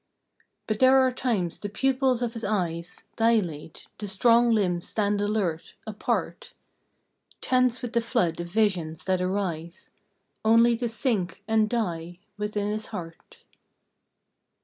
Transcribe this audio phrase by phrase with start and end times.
[0.65, 5.75] But there are times the pupils of his eyes Dilate, the strong limbs stand alert,
[5.85, 6.53] apart,
[7.39, 9.91] Tense with the flood of visions that arise
[10.43, 13.43] Only to sink and die within his heart.